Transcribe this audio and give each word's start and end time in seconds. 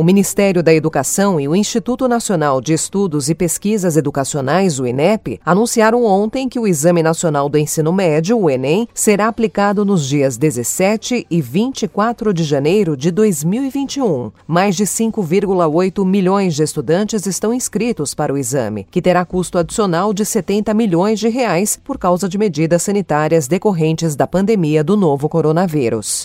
O 0.00 0.02
Ministério 0.02 0.62
da 0.62 0.72
Educação 0.72 1.38
e 1.38 1.46
o 1.46 1.54
Instituto 1.54 2.08
Nacional 2.08 2.62
de 2.62 2.72
Estudos 2.72 3.28
e 3.28 3.34
Pesquisas 3.34 3.98
Educacionais, 3.98 4.80
o 4.80 4.86
INEP, 4.86 5.38
anunciaram 5.44 6.06
ontem 6.06 6.48
que 6.48 6.58
o 6.58 6.66
Exame 6.66 7.02
Nacional 7.02 7.50
do 7.50 7.58
Ensino 7.58 7.92
Médio, 7.92 8.38
o 8.38 8.48
Enem, 8.48 8.88
será 8.94 9.28
aplicado 9.28 9.84
nos 9.84 10.06
dias 10.06 10.38
17 10.38 11.26
e 11.30 11.42
24 11.42 12.32
de 12.32 12.44
janeiro 12.44 12.96
de 12.96 13.10
2021. 13.10 14.32
Mais 14.46 14.74
de 14.74 14.84
5,8 14.84 16.02
milhões 16.02 16.54
de 16.54 16.62
estudantes 16.62 17.26
estão 17.26 17.52
inscritos 17.52 18.14
para 18.14 18.32
o 18.32 18.38
exame, 18.38 18.86
que 18.90 19.02
terá 19.02 19.22
custo 19.26 19.58
adicional 19.58 20.14
de 20.14 20.24
70 20.24 20.72
milhões 20.72 21.20
de 21.20 21.28
reais 21.28 21.76
por 21.76 21.98
causa 21.98 22.26
de 22.26 22.38
medidas 22.38 22.84
sanitárias 22.84 23.46
decorrentes 23.46 24.16
da 24.16 24.26
pandemia 24.26 24.82
do 24.82 24.96
novo 24.96 25.28
coronavírus. 25.28 26.24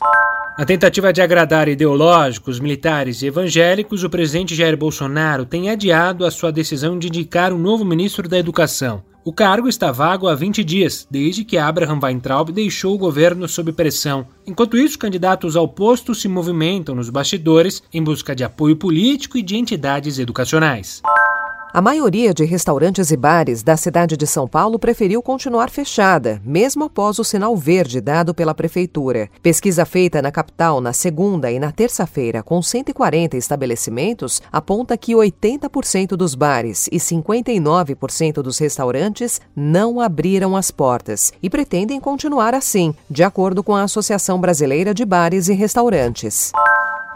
Na 0.57 0.63
tentativa 0.63 1.11
de 1.11 1.21
agradar 1.21 1.67
ideológicos, 1.67 2.61
militares 2.61 3.21
e 3.21 3.25
evangélicos, 3.25 4.05
o 4.05 4.09
presidente 4.09 4.55
Jair 4.55 4.77
Bolsonaro 4.77 5.45
tem 5.45 5.69
adiado 5.69 6.25
a 6.25 6.31
sua 6.31 6.49
decisão 6.49 6.97
de 6.97 7.07
indicar 7.07 7.51
um 7.51 7.57
novo 7.57 7.83
ministro 7.83 8.29
da 8.29 8.39
Educação. 8.39 9.03
O 9.25 9.33
cargo 9.33 9.67
está 9.67 9.91
vago 9.91 10.29
há 10.29 10.35
20 10.35 10.63
dias, 10.63 11.05
desde 11.11 11.43
que 11.43 11.57
Abraham 11.57 11.99
Weintraub 12.01 12.51
deixou 12.51 12.95
o 12.95 12.97
governo 12.97 13.49
sob 13.49 13.73
pressão. 13.73 14.27
Enquanto 14.47 14.77
isso, 14.77 14.97
candidatos 14.97 15.57
ao 15.57 15.67
posto 15.67 16.15
se 16.15 16.29
movimentam 16.29 16.95
nos 16.95 17.09
bastidores 17.09 17.83
em 17.93 18.01
busca 18.01 18.33
de 18.33 18.45
apoio 18.45 18.77
político 18.77 19.37
e 19.37 19.41
de 19.41 19.57
entidades 19.57 20.19
educacionais. 20.19 21.01
A 21.75 21.81
maioria 21.81 22.33
de 22.33 22.45
restaurantes 22.45 23.11
e 23.11 23.17
bares 23.17 23.61
da 23.61 23.75
cidade 23.75 24.15
de 24.15 24.25
São 24.25 24.47
Paulo 24.47 24.79
preferiu 24.79 25.21
continuar 25.21 25.69
fechada, 25.69 26.41
mesmo 26.45 26.85
após 26.85 27.19
o 27.19 27.23
sinal 27.25 27.53
verde 27.57 27.99
dado 27.99 28.33
pela 28.33 28.55
prefeitura. 28.55 29.29
Pesquisa 29.43 29.83
feita 29.83 30.21
na 30.21 30.31
capital 30.31 30.79
na 30.79 30.93
segunda 30.93 31.51
e 31.51 31.59
na 31.59 31.73
terça-feira 31.73 32.41
com 32.41 32.61
140 32.61 33.35
estabelecimentos 33.35 34.41
aponta 34.53 34.95
que 34.95 35.11
80% 35.11 36.15
dos 36.15 36.33
bares 36.33 36.87
e 36.93 36.95
59% 36.95 38.35
dos 38.35 38.57
restaurantes 38.57 39.41
não 39.53 39.99
abriram 39.99 40.55
as 40.55 40.71
portas 40.71 41.33
e 41.43 41.49
pretendem 41.49 41.99
continuar 41.99 42.53
assim, 42.53 42.95
de 43.09 43.21
acordo 43.21 43.61
com 43.61 43.75
a 43.75 43.83
Associação 43.83 44.39
Brasileira 44.39 44.93
de 44.93 45.03
Bares 45.03 45.49
e 45.49 45.53
Restaurantes. 45.53 46.53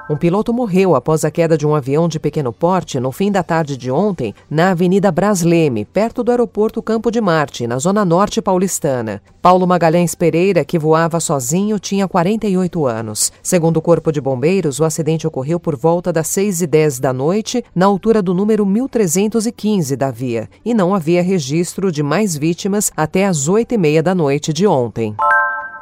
Um 0.08 0.16
piloto 0.16 0.54
morreu 0.54 0.94
após 0.96 1.26
a 1.26 1.32
queda 1.32 1.58
de 1.58 1.66
um 1.66 1.74
avião 1.74 2.08
de 2.08 2.20
pequeno 2.20 2.54
porte 2.54 3.00
no 3.00 3.12
fim 3.12 3.32
da 3.32 3.42
tarde 3.42 3.76
de 3.76 3.90
ontem 3.90 4.36
na 4.48 4.70
Avenida 4.70 5.12
Brasleme, 5.12 5.84
perto 5.84 6.24
do 6.24 6.30
aeroporto 6.30 6.80
Campo 6.80 7.10
de 7.10 7.20
Marte, 7.20 7.66
na 7.66 7.80
zona 7.80 8.06
norte 8.06 8.40
paulistana. 8.40 9.20
Paulo 9.42 9.66
Magalhães 9.66 10.14
Pereira, 10.14 10.64
que 10.64 10.78
voava 10.78 11.20
sozinho, 11.20 11.80
tinha 11.80 12.08
48 12.08 12.86
anos. 12.86 13.32
Segundo 13.42 13.78
o 13.78 13.82
Corpo 13.82 14.12
de 14.12 14.22
Bombeiros, 14.22 14.80
o 14.80 14.84
acidente 14.84 15.26
ocorreu 15.26 15.60
por 15.60 15.76
volta 15.76 16.14
das 16.14 16.28
6 16.28 16.62
e 16.62 16.68
10 16.68 17.00
da 17.00 17.12
noite, 17.12 17.66
na 17.74 17.88
altura 17.88 18.22
do 18.22 18.32
número 18.32 18.64
1315 18.64 19.96
da 19.96 20.12
via, 20.12 20.48
e 20.64 20.76
não 20.76 20.94
havia 20.94 21.24
registro 21.24 21.92
de 21.92 22.04
mais 22.04 22.38
vítimas 22.38 22.92
até 22.96 23.26
as 23.26 23.48
8 23.48 23.74
e 23.74 23.78
meia 23.78 24.04
da 24.04 24.14
noite 24.14 24.54
de 24.54 24.68
ontem. 24.68 25.16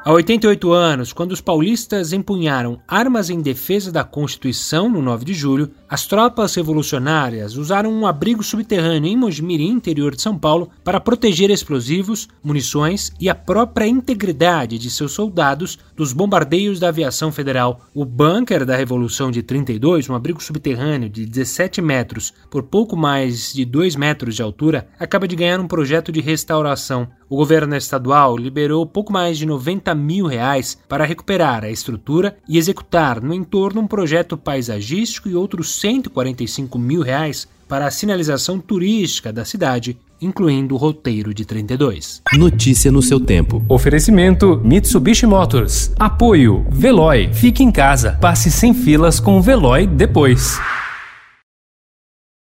Há 0.06 0.12
88 0.12 0.74
anos, 0.74 1.14
quando 1.14 1.32
os 1.32 1.40
paulistas 1.40 2.12
empunharam 2.12 2.78
armas 2.86 3.30
em 3.30 3.40
defesa 3.40 3.90
da 3.90 4.04
Constituição 4.04 4.90
no 4.90 5.02
9 5.02 5.24
de 5.24 5.34
julho, 5.34 5.72
as 5.88 6.06
tropas 6.06 6.54
revolucionárias 6.56 7.56
usaram 7.56 7.90
um 7.90 8.06
abrigo 8.06 8.44
subterrâneo 8.44 9.10
em 9.10 9.16
Mojimirim, 9.16 9.70
interior 9.70 10.14
de 10.14 10.22
São 10.22 10.38
Paulo, 10.38 10.70
para 10.84 11.00
proteger 11.00 11.50
explosivos, 11.50 12.28
munições 12.44 13.14
e 13.18 13.30
a 13.30 13.36
própria 13.36 13.88
integridade 13.88 14.78
de 14.78 14.90
seus 14.90 15.14
soldados 15.14 15.80
dos 15.96 16.12
bombardeios 16.12 16.82
da 16.82 16.90
aviação 16.90 17.32
federal. 17.32 17.80
O 17.94 18.04
bunker 18.04 18.66
da 18.66 18.76
Revolução 18.76 19.32
de 19.32 19.42
32, 19.42 20.10
um 20.10 20.16
abrigo 20.16 20.44
subterrâneo 20.44 21.08
de 21.08 21.26
17 21.26 21.82
metros 21.82 22.34
por 22.52 22.64
pouco 22.64 22.98
mais 22.98 23.54
de 23.54 23.64
2 23.64 23.96
metros 23.96 24.36
de 24.36 24.42
altura, 24.42 24.86
acaba 25.00 25.30
de 25.30 25.36
ganhar 25.38 25.62
um 25.62 25.68
projeto 25.68 26.12
de 26.12 26.20
restauração. 26.20 27.08
O 27.34 27.36
governo 27.36 27.76
estadual 27.76 28.38
liberou 28.38 28.86
pouco 28.86 29.12
mais 29.12 29.40
de 29.40 29.46
90 29.48 29.96
mil 29.96 30.28
reais 30.28 30.78
para 30.88 31.04
recuperar 31.04 31.64
a 31.64 31.70
estrutura 31.72 32.38
e 32.48 32.60
executar 32.60 33.20
no 33.20 33.34
entorno 33.34 33.82
um 33.82 33.88
projeto 33.88 34.38
paisagístico 34.38 35.28
e 35.28 35.34
outros 35.34 35.74
145 35.80 36.78
mil 36.78 37.02
reais 37.02 37.48
para 37.68 37.88
a 37.88 37.92
sinalização 37.92 38.60
turística 38.60 39.34
da 39.34 39.44
cidade, 39.44 39.98
incluindo 40.22 40.76
o 40.76 40.78
roteiro 40.78 41.34
de 41.34 41.44
32. 41.44 42.22
Notícia 42.34 42.92
no 42.92 43.02
seu 43.02 43.20
tempo. 43.20 43.66
Oferecimento 43.68 44.62
Mitsubishi 44.64 45.26
Motors. 45.26 45.92
Apoio 45.98 46.64
Veloy. 46.70 47.34
Fique 47.34 47.64
em 47.64 47.72
casa. 47.72 48.12
Passe 48.22 48.52
sem 48.52 48.76
filas 48.76 49.20
com 49.20 49.40
o 49.40 49.42
Veloy 49.42 49.88
depois. 49.88 50.60